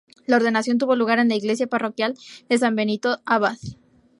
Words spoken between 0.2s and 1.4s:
La ordenación tuvo lugar en la